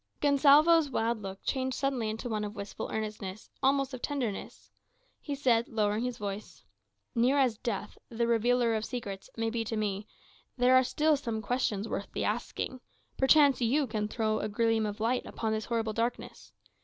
[0.19, 4.71] Gonsalvo's wild look changed suddenly into one of wistful earnestness, almost of tenderness.
[5.19, 6.63] He said, lowering his voice,
[7.13, 10.07] "Near as death, the revealer of secrets, may be to me,
[10.57, 12.81] there are still some questions worth the asking.
[13.15, 16.51] Perchance you can throw a gleam of light upon this horrible darkness.